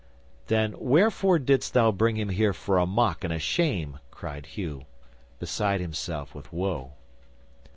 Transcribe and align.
'"Then 0.47 0.73
wherefore 0.79 1.37
didst 1.37 1.75
thou 1.75 1.91
bring 1.91 2.17
him 2.17 2.29
here 2.29 2.53
for 2.53 2.79
a 2.79 2.87
mock 2.87 3.23
and 3.23 3.31
a 3.31 3.37
shame?" 3.37 3.99
cried 4.09 4.47
Hugh, 4.47 4.87
beside 5.37 5.79
himself 5.79 6.33
with 6.33 6.51
woe. 6.51 6.93